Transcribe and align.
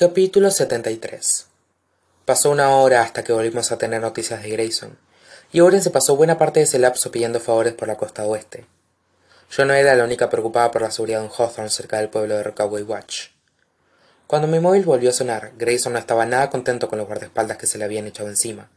capítulo 0.00 0.52
73 0.52 1.46
pasó 2.24 2.50
una 2.52 2.70
hora 2.76 3.02
hasta 3.02 3.24
que 3.24 3.32
volvimos 3.32 3.72
a 3.72 3.78
tener 3.78 4.00
noticias 4.00 4.40
de 4.40 4.50
grayson 4.50 4.96
y 5.50 5.58
owen 5.58 5.82
se 5.82 5.90
pasó 5.90 6.14
buena 6.14 6.38
parte 6.38 6.60
de 6.60 6.66
ese 6.66 6.78
lapso 6.78 7.10
pidiendo 7.10 7.40
favores 7.40 7.72
por 7.72 7.88
la 7.88 7.96
costa 7.96 8.24
oeste. 8.24 8.64
Yo 9.50 9.64
no 9.64 9.74
era 9.74 9.96
la 9.96 10.04
única 10.04 10.30
preocupada 10.30 10.70
por 10.70 10.82
la 10.82 10.92
seguridad 10.92 11.18
de 11.18 11.26
un 11.26 11.32
hawthorne 11.32 11.68
cerca 11.68 11.98
del 11.98 12.10
pueblo 12.10 12.36
de 12.36 12.44
rockaway 12.44 12.84
watch. 12.84 13.30
Cuando 14.28 14.46
mi 14.46 14.60
móvil 14.60 14.84
volvió 14.84 15.10
a 15.10 15.12
sonar 15.12 15.50
grayson 15.58 15.94
no 15.94 15.98
estaba 15.98 16.24
nada 16.26 16.48
contento 16.48 16.88
con 16.88 16.98
los 16.98 17.08
guardaespaldas 17.08 17.58
que 17.58 17.66
se 17.66 17.76
le 17.76 17.84
habían 17.84 18.06
echado 18.06 18.28
encima. 18.28 18.70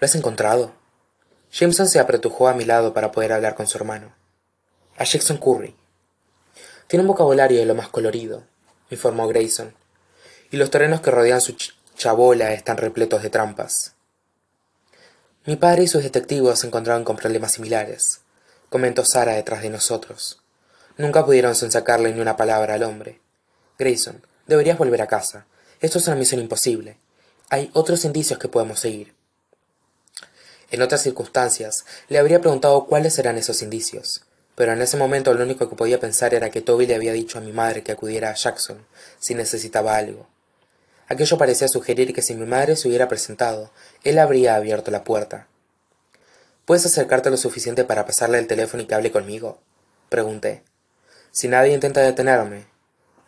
Lo 0.00 0.06
has 0.06 0.14
encontrado 0.14 0.72
jameson 1.52 1.88
se 1.88 2.00
apretujó 2.00 2.48
a 2.48 2.54
mi 2.54 2.64
lado 2.64 2.94
para 2.94 3.12
poder 3.12 3.34
hablar 3.34 3.54
con 3.54 3.66
su 3.66 3.76
hermano. 3.76 4.14
A 4.96 5.04
jackson 5.04 5.36
curry. 5.36 5.76
Tiene 6.86 7.02
un 7.02 7.08
vocabulario 7.08 7.58
de 7.58 7.66
lo 7.66 7.74
más 7.74 7.88
colorido 7.88 8.44
informó 8.88 9.28
grayson 9.28 9.74
los 10.56 10.70
terrenos 10.70 11.00
que 11.00 11.10
rodean 11.10 11.40
su 11.40 11.56
chabola 11.96 12.52
están 12.52 12.76
repletos 12.76 13.22
de 13.22 13.30
trampas. 13.30 13.94
Mi 15.44 15.56
padre 15.56 15.84
y 15.84 15.88
sus 15.88 16.02
detectivos 16.02 16.60
se 16.60 16.66
encontraron 16.66 17.04
con 17.04 17.16
problemas 17.16 17.52
similares 17.52 18.20
comentó 18.68 19.04
sara 19.04 19.34
detrás 19.34 19.62
de 19.62 19.70
nosotros. 19.70 20.42
Nunca 20.98 21.24
pudieron 21.24 21.54
sacarle 21.54 22.12
ni 22.12 22.20
una 22.20 22.36
palabra 22.36 22.74
al 22.74 22.82
hombre. 22.82 23.20
Grayson 23.78 24.22
deberías 24.46 24.76
volver 24.76 25.02
a 25.02 25.06
casa. 25.06 25.46
Esto 25.80 25.98
es 25.98 26.06
una 26.08 26.16
misión 26.16 26.40
imposible. 26.40 26.98
Hay 27.48 27.70
otros 27.74 28.04
indicios 28.04 28.38
que 28.38 28.48
podemos 28.48 28.80
seguir. 28.80 29.14
En 30.70 30.82
otras 30.82 31.02
circunstancias 31.02 31.84
le 32.08 32.18
habría 32.18 32.40
preguntado 32.40 32.86
cuáles 32.86 33.18
eran 33.18 33.38
esos 33.38 33.62
indicios 33.62 34.24
pero 34.56 34.72
en 34.72 34.80
ese 34.80 34.96
momento 34.96 35.34
lo 35.34 35.44
único 35.44 35.68
que 35.68 35.76
podía 35.76 36.00
pensar 36.00 36.32
era 36.32 36.50
que 36.50 36.62
toby 36.62 36.86
le 36.86 36.94
había 36.94 37.12
dicho 37.12 37.36
a 37.36 37.42
mi 37.42 37.52
madre 37.52 37.82
que 37.82 37.92
acudiera 37.92 38.30
a 38.30 38.34
jackson 38.34 38.84
si 39.20 39.34
necesitaba 39.34 39.96
algo 39.96 40.26
aquello 41.08 41.38
parecía 41.38 41.68
sugerir 41.68 42.12
que 42.12 42.22
si 42.22 42.34
mi 42.34 42.46
madre 42.46 42.76
se 42.76 42.88
hubiera 42.88 43.08
presentado 43.08 43.70
él 44.04 44.18
habría 44.18 44.56
abierto 44.56 44.90
la 44.90 45.04
puerta. 45.04 45.48
Puedes 46.64 46.86
acercarte 46.86 47.30
lo 47.30 47.36
suficiente 47.36 47.84
para 47.84 48.06
pasarle 48.06 48.38
el 48.38 48.46
teléfono 48.46 48.82
y 48.82 48.86
que 48.86 48.94
hable 48.94 49.12
conmigo 49.12 49.58
pregunté. 50.08 50.62
Si 51.30 51.48
nadie 51.48 51.74
intenta 51.74 52.00
detenerme 52.00 52.66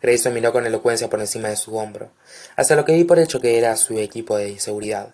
grayson 0.01 0.33
miró 0.33 0.51
con 0.51 0.65
elocuencia 0.65 1.09
por 1.09 1.19
encima 1.19 1.49
de 1.49 1.55
su 1.55 1.75
hombro 1.77 2.11
hasta 2.55 2.75
lo 2.75 2.85
que 2.85 2.93
vi 2.93 3.03
por 3.03 3.19
hecho 3.19 3.39
que 3.39 3.57
era 3.57 3.75
su 3.75 3.97
equipo 3.99 4.37
de 4.37 4.59
seguridad 4.59 5.13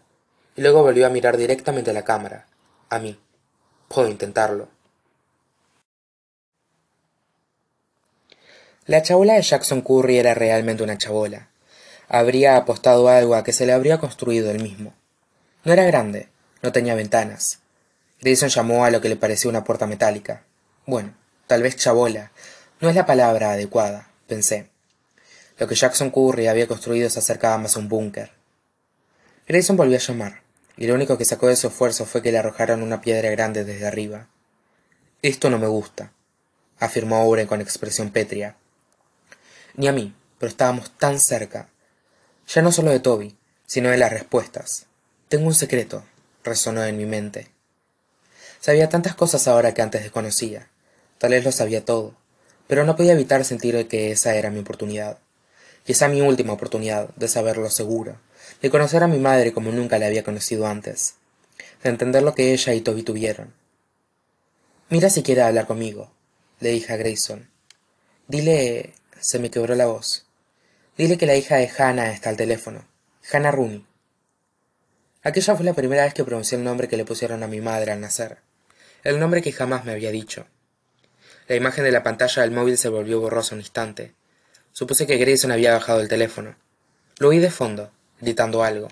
y 0.56 0.62
luego 0.62 0.84
volvió 0.84 1.06
a 1.06 1.10
mirar 1.10 1.38
directamente 1.38 1.92
a 1.92 1.94
la 1.94 2.04
cámara 2.04 2.48
a 2.90 3.00
mí. 3.00 3.20
Puedo 3.88 4.08
intentarlo. 4.08 4.70
La 8.86 9.02
chabola 9.02 9.34
de 9.34 9.42
jackson 9.42 9.82
curry 9.82 10.20
era 10.20 10.34
realmente 10.34 10.84
una 10.84 10.98
chabola 10.98 11.50
habría 12.08 12.58
apostado 12.58 13.08
algo 13.10 13.36
a 13.36 13.44
que 13.44 13.54
se 13.54 13.66
le 13.66 13.74
habría 13.74 14.00
construido 14.00 14.52
él 14.52 14.62
mismo. 14.62 14.94
No 15.64 15.74
era 15.74 15.84
grande 15.84 16.30
no 16.62 16.72
tenía 16.72 16.96
ventanas. 16.96 17.60
Grayson 18.22 18.50
llamó 18.50 18.86
a 18.86 18.90
lo 18.90 19.02
que 19.02 19.10
le 19.10 19.16
pareció 19.16 19.50
una 19.50 19.64
puerta 19.64 19.86
metálica. 19.86 20.44
Bueno 20.86 21.14
tal 21.48 21.62
vez 21.62 21.76
chabola. 21.76 22.32
No 22.80 22.90
es 22.90 22.96
la 22.96 23.06
palabra 23.06 23.52
adecuada 23.52 24.10
pensé. 24.28 24.70
Lo 25.58 25.68
que 25.68 25.76
jackson 25.76 26.10
curry 26.10 26.48
había 26.48 26.68
construido 26.68 27.10
se 27.10 27.20
acercaba 27.20 27.58
más 27.58 27.76
a 27.76 27.80
un 27.80 27.88
búnker. 27.88 28.32
Grayson 29.48 29.78
volvió 29.78 29.98
a 29.98 30.00
llamar 30.00 30.42
y 30.76 30.88
lo 30.88 30.96
único 30.96 31.18
que 31.18 31.26
sacó 31.26 31.48
de 31.48 31.56
su 31.56 31.68
esfuerzo 31.68 32.06
fue 32.06 32.22
que 32.22 32.32
le 32.32 32.40
arrojaron 32.40 32.82
una 32.82 33.02
piedra 33.02 33.30
grande 33.30 33.64
desde 33.64 33.88
arriba. 33.88 34.28
Esto 35.22 35.50
no 35.50 35.60
me 35.60 35.68
gusta 35.68 36.12
afirmó 36.78 37.24
owen 37.24 37.48
con 37.48 37.62
expresión 37.62 38.10
pétrea. 38.10 38.58
Ni 39.76 39.88
a 39.88 39.92
mí 39.92 40.14
pero 40.38 40.50
estábamos 40.50 40.92
tan 40.98 41.20
cerca 41.20 41.70
ya 42.48 42.62
no 42.62 42.72
sólo 42.72 42.92
de 42.92 43.00
toby 43.00 43.38
sino 43.68 43.90
de 43.90 43.98
las 43.98 44.12
respuestas. 44.12 44.86
Tengo 45.30 45.48
un 45.48 45.56
secreto 45.56 46.04
resonó 46.44 46.84
en 46.84 46.98
mi 46.98 47.06
mente. 47.06 47.48
Sabía 48.60 48.90
tantas 48.90 49.16
cosas 49.16 49.48
ahora 49.48 49.74
que 49.74 49.82
antes 49.82 50.04
desconocía. 50.04 50.70
Tal 51.18 51.32
vez 51.32 51.44
lo 51.44 51.52
sabía 51.52 51.84
todo 51.84 52.16
pero 52.68 52.84
no 52.84 52.96
podía 52.96 53.14
evitar 53.14 53.46
sentir 53.46 53.88
que 53.88 54.12
esa 54.12 54.36
era 54.36 54.50
mi 54.50 54.60
oportunidad. 54.60 55.20
Quizá 55.84 56.08
mi 56.08 56.22
última 56.22 56.54
oportunidad 56.54 57.10
de 57.16 57.28
saberlo 57.28 57.70
seguro 57.70 58.20
de 58.62 58.70
conocer 58.70 59.04
a 59.04 59.08
mi 59.08 59.20
madre 59.20 59.54
como 59.54 59.72
nunca 59.72 60.00
la 60.00 60.08
había 60.08 60.24
conocido 60.24 60.68
antes 60.68 61.16
de 61.84 61.90
entender 61.90 62.24
lo 62.24 62.34
que 62.34 62.54
ella 62.54 62.74
y 62.74 62.82
toby 62.82 63.04
tuvieron. 63.04 63.54
Mira 64.90 65.10
si 65.10 65.24
quiere 65.24 65.42
hablar 65.42 65.68
conmigo 65.68 66.12
le 66.60 66.70
dije 66.70 66.94
a 66.94 66.98
grayson. 66.98 67.50
Dile 68.28 68.94
se 69.20 69.40
me 69.40 69.52
quebró 69.52 69.76
la 69.76 69.88
voz 69.88 70.26
dile 70.98 71.18
que 71.18 71.26
la 71.26 71.36
hija 71.36 71.58
de 71.58 71.70
hannah 71.78 72.12
está 72.12 72.30
al 72.30 72.38
teléfono. 72.38 72.86
Hannah 73.32 73.52
rooney 73.52 73.86
aquella 75.24 75.56
fue 75.56 75.66
la 75.66 75.74
primera 75.74 76.04
vez 76.04 76.14
que 76.14 76.24
pronuncié 76.24 76.58
el 76.58 76.64
nombre 76.64 76.88
que 76.88 76.98
le 76.98 77.06
pusieron 77.06 77.42
a 77.42 77.48
mi 77.48 77.60
madre 77.60 77.92
al 77.92 78.00
nacer. 78.00 78.38
El 79.04 79.20
nombre 79.20 79.42
que 79.42 79.52
jamás 79.52 79.84
me 79.84 79.92
había 79.92 80.12
dicho. 80.12 80.46
La 81.48 81.56
imagen 81.56 81.84
de 81.84 81.92
la 81.92 82.04
pantalla 82.04 82.44
del 82.44 82.52
móvil 82.52 82.78
se 82.78 82.90
volvió 82.90 83.20
borrosa 83.20 83.56
un 83.56 83.62
instante. 83.62 84.14
Supuse 84.72 85.08
que 85.08 85.18
grayson 85.18 85.52
había 85.52 85.74
bajado 85.74 86.02
el 86.02 86.08
teléfono. 86.08 86.56
Lo 87.18 87.30
oí 87.30 87.40
de 87.40 87.50
fondo 87.50 87.92
gritando 88.22 88.64
algo. 88.64 88.88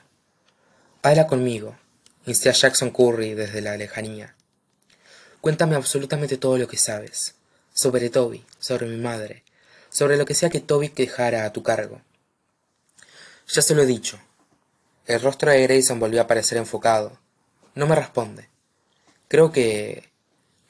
Habla 1.03 1.27
conmigo 1.27 1.75
insté 2.25 2.49
a 2.49 2.53
jackson 2.53 2.91
curry 2.91 3.33
desde 3.33 3.61
la 3.61 3.77
lejanía. 3.77 4.35
Cuéntame 5.41 5.75
absolutamente 5.75 6.37
todo 6.37 6.57
lo 6.57 6.67
que 6.67 6.77
sabes 6.77 7.35
sobre 7.73 8.09
toby 8.09 8.45
sobre 8.59 8.87
mi 8.87 8.97
madre 8.97 9.43
sobre 9.93 10.17
lo 10.17 10.25
que 10.25 10.33
sea 10.33 10.49
que 10.49 10.59
toby 10.59 10.89
dejara 10.89 11.45
a 11.45 11.53
tu 11.53 11.61
cargo. 11.61 12.01
Ya 13.47 13.61
se 13.61 13.75
lo 13.75 13.83
he 13.83 13.85
dicho. 13.85 14.19
El 15.05 15.21
rostro 15.21 15.51
de 15.51 15.61
grayson 15.61 15.99
volvió 15.99 16.19
a 16.21 16.27
parecer 16.27 16.57
enfocado. 16.57 17.19
No 17.75 17.85
me 17.85 17.95
responde. 17.95 18.49
Creo 19.27 19.51
que 19.51 20.09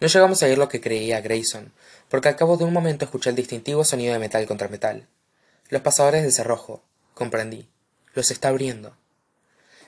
no 0.02 0.08
llegamos 0.08 0.44
a 0.44 0.46
oír 0.46 0.58
lo 0.58 0.68
que 0.68 0.82
creía 0.82 1.22
grayson 1.22 1.72
porque 2.10 2.28
al 2.28 2.36
cabo 2.36 2.58
de 2.58 2.66
un 2.66 2.74
momento 2.74 3.06
escuché 3.06 3.30
el 3.30 3.36
distintivo 3.36 3.86
sonido 3.86 4.14
de 4.14 4.20
metal 4.20 4.46
contra 4.46 4.68
metal. 4.68 5.08
Los 5.70 5.82
pasadores 5.82 6.24
de 6.24 6.32
cerrojo 6.32 6.84
comprendí. 7.14 7.70
Los 8.14 8.30
está 8.30 8.50
abriendo. 8.50 8.96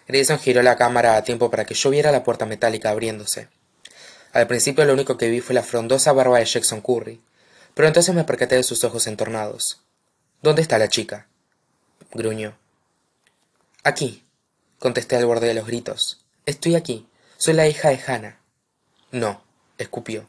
Grayson 0.08 0.40
giró 0.40 0.62
la 0.62 0.78
cámara 0.78 1.18
a 1.18 1.24
tiempo 1.24 1.52
para 1.52 1.66
que 1.66 1.76
yo 1.76 1.90
viera 1.90 2.12
la 2.12 2.24
puerta 2.24 2.46
metálica 2.46 2.90
abriéndose. 2.90 3.50
Al 4.32 4.48
principio 4.48 4.86
lo 4.86 4.94
único 4.94 5.18
que 5.18 5.30
vi 5.30 5.42
fue 5.42 5.56
la 5.56 5.62
frondosa 5.62 6.14
barba 6.14 6.40
de 6.40 6.46
jackson 6.46 6.80
curry 6.80 7.22
pero 7.76 7.88
entonces 7.88 8.16
me 8.16 8.24
percaté 8.24 8.56
de 8.56 8.64
sus 8.64 8.84
ojos 8.84 9.06
entornados. 9.06 9.82
Dónde 10.42 10.64
está 10.64 10.80
la 10.80 10.88
chica 10.88 11.28
gruñó. 12.12 12.58
Aquí 13.84 14.24
contesté 14.80 15.18
al 15.18 15.28
borde 15.28 15.48
de 15.48 15.54
los 15.54 15.68
gritos. 15.68 16.26
Estoy 16.48 16.76
aquí. 16.76 17.08
Soy 17.38 17.54
la 17.54 17.68
hija 17.68 17.90
de 17.90 18.00
hannah. 18.08 18.40
No 19.12 19.44
escupió. 19.78 20.28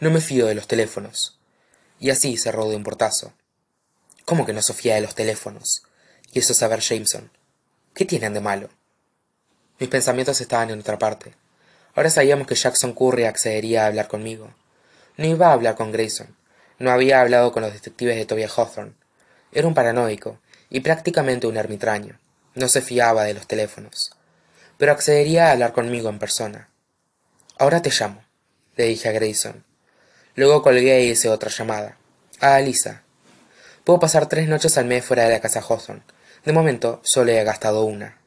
No 0.00 0.10
me 0.10 0.20
fío 0.20 0.46
de 0.46 0.54
los 0.54 0.66
teléfonos. 0.66 1.38
Y 1.98 2.10
así 2.10 2.36
cerró 2.36 2.68
de 2.68 2.76
un 2.76 2.82
portazo. 2.82 3.32
Cómo 4.24 4.44
que 4.44 4.52
no 4.52 4.60
se 4.60 4.74
fía 4.74 4.96
de 4.96 5.00
los 5.00 5.14
teléfonos 5.14 5.84
quiso 6.32 6.52
saber 6.52 6.80
jameson. 6.80 7.30
Qué 7.94 8.04
tienen 8.04 8.34
de 8.34 8.40
malo 8.40 8.70
mis 9.80 9.88
pensamientos 9.88 10.38
estaban 10.42 10.68
en 10.68 10.80
otra 10.80 10.98
parte. 10.98 11.32
Ahora 11.94 12.10
sabíamos 12.10 12.46
que 12.46 12.54
jackson 12.54 12.92
curry 12.92 13.24
accedería 13.24 13.84
a 13.84 13.86
hablar 13.86 14.08
conmigo. 14.08 14.52
No 15.16 15.24
iba 15.24 15.48
a 15.48 15.52
hablar 15.54 15.74
con 15.74 15.90
grayson 15.90 16.36
no 16.80 16.90
había 16.90 17.20
hablado 17.20 17.52
con 17.52 17.62
los 17.62 17.72
detectives 17.72 18.16
de 18.16 18.26
toby 18.26 18.42
hawthorne. 18.42 18.94
Era 19.52 19.68
un 19.68 19.74
paranoico 19.74 20.40
y 20.68 20.80
prácticamente 20.80 21.46
un 21.46 21.56
ermitaño. 21.56 22.18
No 22.56 22.66
se 22.66 22.82
fiaba 22.82 23.22
de 23.22 23.34
los 23.34 23.46
teléfonos. 23.46 24.10
Pero 24.78 24.90
accedería 24.90 25.46
a 25.46 25.52
hablar 25.52 25.72
conmigo 25.72 26.08
en 26.08 26.18
persona. 26.18 26.70
Ahora 27.58 27.82
te 27.82 27.90
llamo 27.90 28.24
le 28.76 28.86
dije 28.86 29.10
a 29.10 29.12
grayson. 29.12 29.62
Luego 30.36 30.62
colgué 30.62 31.02
y 31.04 31.10
hice 31.10 31.28
otra 31.28 31.50
llamada. 31.50 31.98
A 32.40 32.54
Alisa. 32.54 33.02
puedo 33.84 34.00
pasar 34.00 34.26
tres 34.26 34.48
noches 34.48 34.78
al 34.78 34.86
mes 34.86 35.04
fuera 35.04 35.24
de 35.24 35.30
la 35.32 35.40
casa 35.40 35.60
hawthorne. 35.60 36.02
De 36.46 36.54
momento 36.54 37.00
solo 37.04 37.30
he 37.30 37.44
gastado 37.44 37.84
una 37.84 38.19